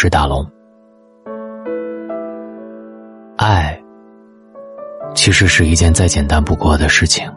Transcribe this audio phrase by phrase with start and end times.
[0.00, 0.46] 是大龙。
[3.36, 3.76] 爱，
[5.12, 7.28] 其实是一件再简单不过的事情。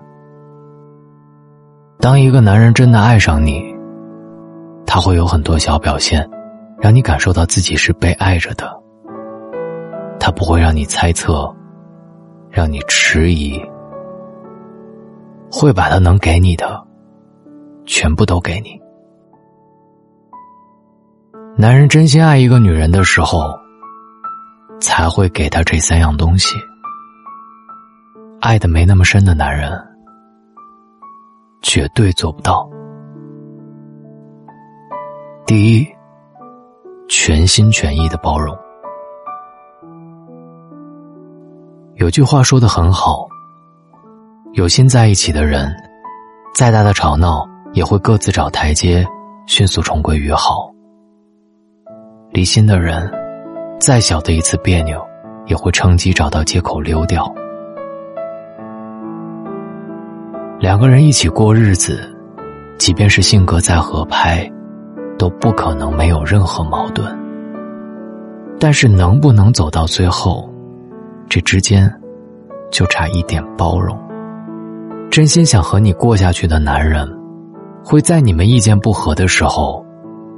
[2.00, 3.64] 当一个男人真的爱上你，
[4.86, 6.30] 他会有很多小表现，
[6.78, 8.72] 让你感受到自己是被爱着的。
[10.20, 11.52] 他不会让你猜测，
[12.52, 13.60] 让你迟疑，
[15.52, 16.80] 会把他能给你的，
[17.88, 18.81] 全部都给你。
[21.62, 23.56] 男人真心爱一个女人的时候，
[24.80, 26.56] 才会给她这三样东西。
[28.40, 29.72] 爱的没那么深的男人，
[31.62, 32.68] 绝对做不到。
[35.46, 35.88] 第一，
[37.08, 38.58] 全心全意的包容。
[41.94, 43.28] 有句话说的很好：
[44.54, 45.72] 有心在一起的人，
[46.56, 49.08] 再大的吵闹也会各自找台阶，
[49.46, 50.71] 迅速重归于好。
[52.34, 53.12] 离心的人，
[53.78, 55.06] 再小的一次别扭，
[55.48, 57.30] 也会趁机找到借口溜掉。
[60.58, 62.10] 两个人一起过日子，
[62.78, 64.50] 即便是性格再合拍，
[65.20, 67.06] 都不可能没有任何矛盾。
[68.58, 70.50] 但是能不能走到最后，
[71.28, 71.94] 这之间，
[72.72, 74.00] 就差一点包容。
[75.10, 77.06] 真心想和你过下去的男人，
[77.84, 79.86] 会在你们意见不合的时候，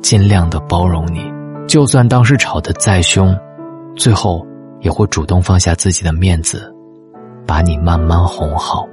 [0.01, 1.31] 尽量的包容你。
[1.67, 3.35] 就算当时吵得再凶，
[3.95, 4.45] 最后
[4.81, 6.71] 也会主动放下自己的面子，
[7.47, 8.87] 把你慢慢哄好。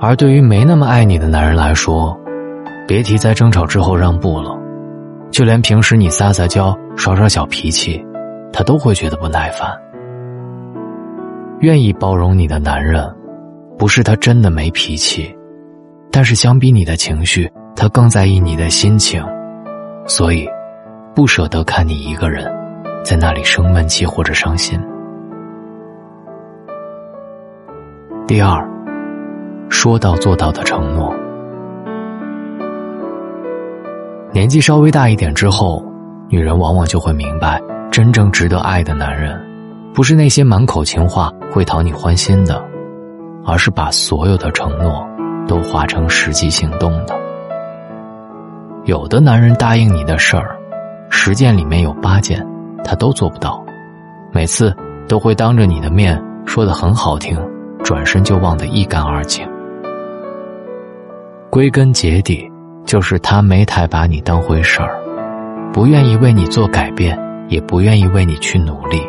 [0.00, 2.18] 而对于没那么爱你的男人来说，
[2.86, 4.58] 别提在争吵之后让步了，
[5.30, 8.04] 就连平时你撒撒娇、耍耍小脾气，
[8.52, 9.70] 他都会觉得不耐烦。
[11.60, 13.08] 愿意包容你的男人，
[13.78, 15.34] 不是他真的没脾气，
[16.10, 19.24] 但是相比你的情绪，他更在意你的心情，
[20.06, 20.46] 所以。
[21.20, 22.50] 不舍得看你一个人
[23.04, 24.80] 在那里生闷气或者伤心。
[28.26, 28.66] 第二，
[29.68, 31.14] 说到做到的承诺。
[34.32, 35.84] 年纪稍微大一点之后，
[36.30, 39.38] 女人往往就会明白，真正值得爱的男人，
[39.92, 42.64] 不是那些满口情话会讨你欢心的，
[43.44, 45.06] 而是把所有的承诺
[45.46, 47.14] 都化成实际行动的。
[48.84, 50.56] 有的男人答应你的事儿。
[51.10, 52.44] 十件里面有八件，
[52.82, 53.62] 他都做不到，
[54.32, 54.74] 每次
[55.06, 57.38] 都会当着你的面说的很好听，
[57.84, 59.46] 转身就忘得一干二净。
[61.50, 62.50] 归根结底，
[62.86, 64.98] 就是他没太把你当回事儿，
[65.72, 67.18] 不愿意为你做改变，
[67.48, 69.02] 也不愿意为你去努力，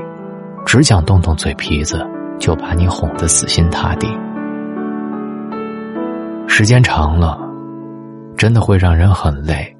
[0.65, 2.05] 只想动动嘴皮子
[2.39, 4.07] 就把你哄得死心塌地。
[6.47, 7.39] 时间长了，
[8.35, 9.73] 真的会让人很累，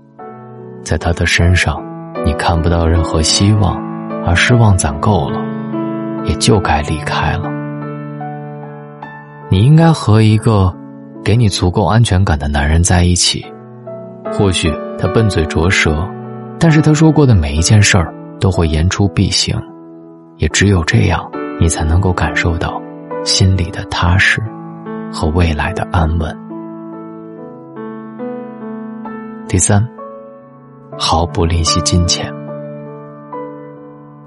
[0.83, 1.83] 在他的身上。
[2.23, 3.75] 你看不到任何希望，
[4.25, 5.39] 而失望攒够了，
[6.23, 7.49] 也就该离开了。
[9.49, 10.73] 你应该和一个
[11.23, 13.45] 给你足够安全感的男人在一起。
[14.31, 16.07] 或许他笨嘴拙舌，
[16.59, 19.59] 但是他说过的每一件事儿都会言出必行。
[20.37, 21.29] 也只有这样，
[21.59, 22.81] 你才能够感受到
[23.23, 24.41] 心里的踏实
[25.11, 26.37] 和未来的安稳。
[29.47, 29.85] 第三。
[31.03, 32.31] 毫不吝惜金钱。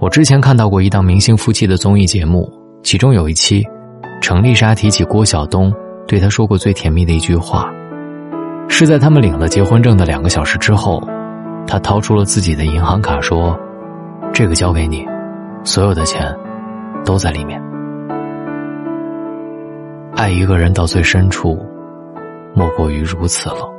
[0.00, 2.52] 我之前看到过一档明星夫妻的综艺节目，
[2.82, 3.64] 其中有一期，
[4.20, 5.72] 程丽莎提起郭晓东，
[6.08, 7.72] 对他说过最甜蜜的一句话，
[8.68, 11.00] 是在他们领了结婚证的两个小时之后，
[11.64, 13.56] 他掏出了自己的银行卡说
[14.34, 15.06] ：“这个交给你，
[15.62, 16.36] 所有的钱
[17.04, 17.62] 都在里面。”
[20.16, 21.56] 爱一个人到最深处，
[22.52, 23.73] 莫过于如此了。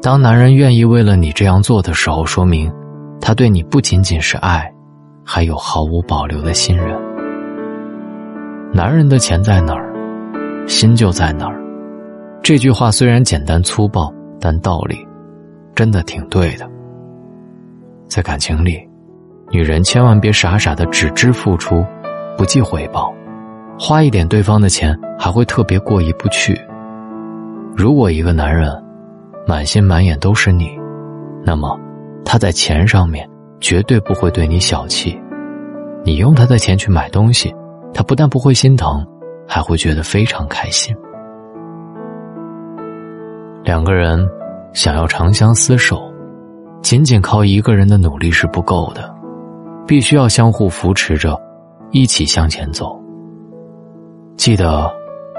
[0.00, 2.72] 当男人愿意为了你这样做的时候，说明
[3.20, 4.72] 他对你不仅仅是爱，
[5.24, 6.96] 还有毫无保留的信任。
[8.72, 9.92] 男人的钱在哪儿，
[10.68, 11.60] 心就在哪儿。
[12.42, 15.04] 这句话虽然简单粗暴，但道理
[15.74, 16.68] 真的挺对的。
[18.06, 18.78] 在感情里，
[19.50, 21.84] 女人千万别傻傻的只知付出，
[22.36, 23.12] 不计回报，
[23.78, 26.58] 花一点对方的钱还会特别过意不去。
[27.76, 28.70] 如果一个男人，
[29.48, 30.78] 满心满眼都是你，
[31.42, 31.74] 那么
[32.22, 33.26] 他在钱上面
[33.60, 35.18] 绝对不会对你小气。
[36.04, 37.50] 你用他的钱去买东西，
[37.94, 39.02] 他不但不会心疼，
[39.46, 40.94] 还会觉得非常开心。
[43.64, 44.28] 两个人
[44.74, 46.12] 想要长相厮守，
[46.82, 49.10] 仅仅靠一个人的努力是不够的，
[49.86, 51.40] 必须要相互扶持着，
[51.90, 53.02] 一起向前走。
[54.36, 54.92] 记得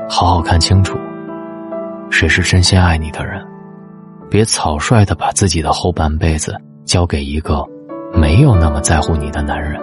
[0.10, 0.98] 好好看清楚，
[2.10, 3.48] 谁是真心爱你的人。
[4.30, 6.56] 别草率的把自己的后半辈子
[6.86, 7.66] 交给一个
[8.14, 9.80] 没有那么在乎你的男人。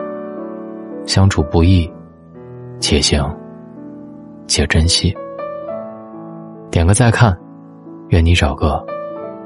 [1.05, 1.91] 相处不易，
[2.81, 3.25] 且行
[4.47, 5.15] 且珍惜。
[6.71, 7.37] 点个再看，
[8.09, 8.85] 愿你找个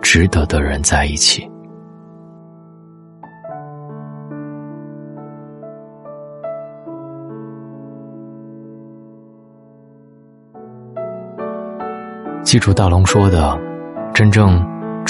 [0.03, 1.51] 值得的人在一起。
[12.43, 13.57] 记住大龙说的，
[14.13, 14.61] 真正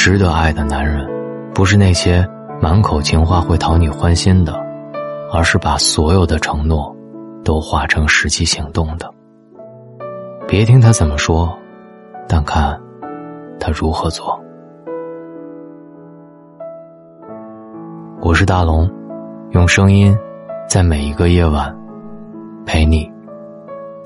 [0.02, 1.06] 值得爱的男人，
[1.52, 2.26] 不是那些
[2.58, 4.58] 满口情话会讨你欢心的，
[5.30, 6.96] 而是把所有的承诺
[7.44, 9.12] 都化成实际行动的。
[10.48, 11.54] 别听他怎么说，
[12.26, 12.80] 但看
[13.60, 14.40] 他如何做。
[18.22, 18.90] 我是大龙，
[19.50, 20.16] 用声音
[20.66, 21.76] 在每一个夜晚
[22.64, 23.06] 陪你。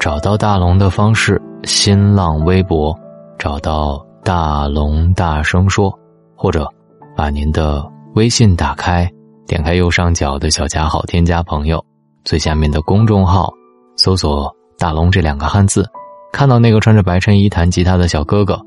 [0.00, 2.92] 找到大龙的方式：新浪微博。
[3.38, 5.92] 找到大龙大声说，
[6.34, 6.66] 或者
[7.14, 9.06] 把您的微信打开，
[9.46, 11.84] 点开右上角的小加号，添加朋友，
[12.24, 13.52] 最下面的公众号
[13.98, 15.86] 搜索“大龙”这两个汉字，
[16.32, 18.58] 看到那个穿着白衬衣弹吉他的小哥哥，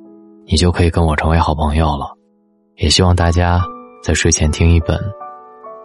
[0.45, 2.05] 你就可以跟我成为好朋友了。
[2.75, 3.59] 也希望大家
[4.03, 4.95] 在睡前听一本《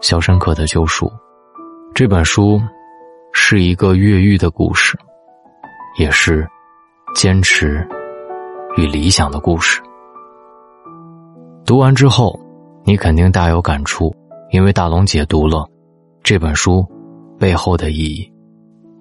[0.03, 1.07] 肖申克的救赎》，
[1.95, 2.61] 这本书
[3.33, 4.99] 是一个越狱的故事，
[5.99, 6.47] 也是
[7.15, 7.89] 坚持。
[8.77, 9.83] 与理想的故事，
[11.67, 12.39] 读完之后，
[12.85, 14.15] 你肯定大有感触，
[14.51, 15.69] 因为大龙解读了
[16.23, 16.87] 这本书
[17.39, 18.33] 背后的意义。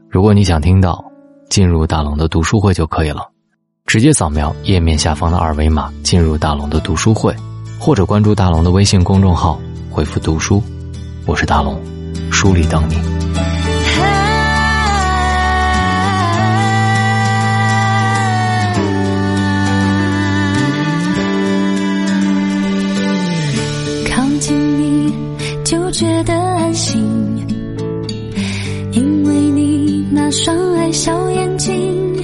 [0.10, 1.02] 如果你想听到，
[1.50, 3.30] 进入大龙的读书会就可以了，
[3.86, 7.34] 直接扫描页面下方的二维码进入大龙的读书会，
[7.80, 9.58] 或者关注大龙的微信公众号，
[9.90, 10.62] 回复“读书”，
[11.26, 11.80] 我是大龙，
[12.30, 13.11] 书里等你。
[30.32, 32.16] 双爱笑眼睛，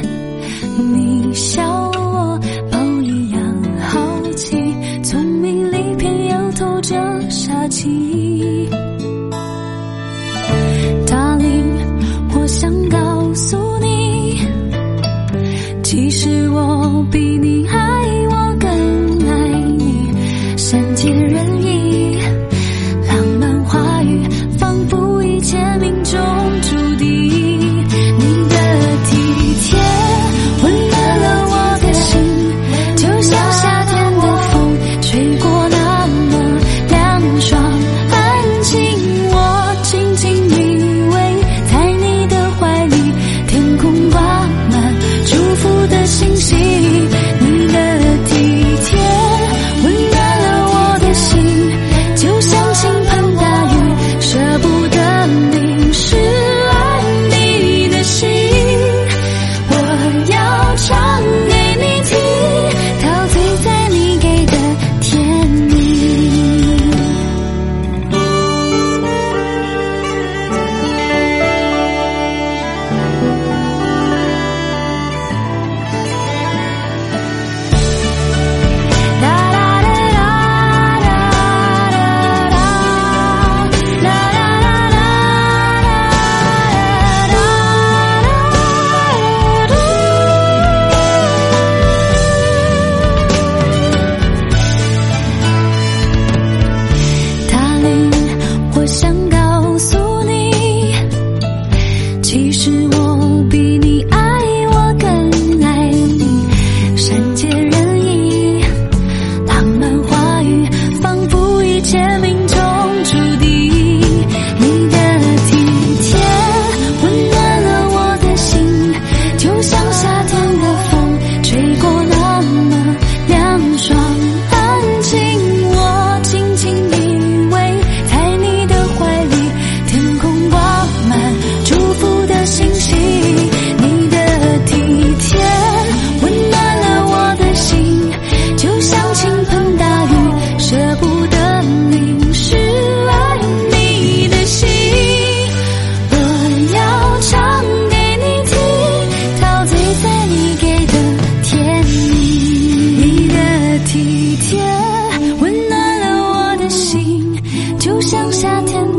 [0.94, 2.40] 你笑我
[2.72, 3.42] 猫一样
[3.82, 4.00] 好
[4.34, 4.56] 奇，
[5.04, 6.96] 聪明里偏又透着
[7.30, 8.70] 傻气。
[11.06, 11.66] Darling，
[12.34, 14.38] 我想告诉你，
[15.84, 17.57] 其实我比你。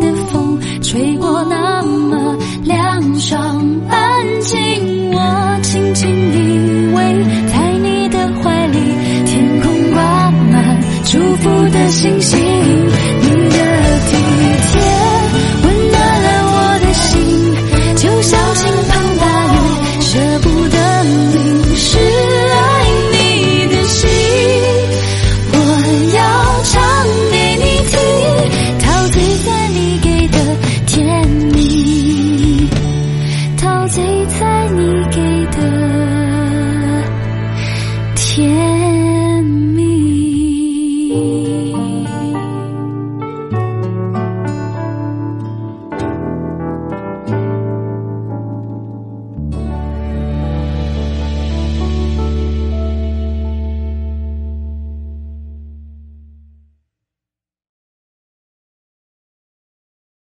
[0.01, 3.41] 的风吹过那么凉爽
[3.89, 6.28] 安静我轻轻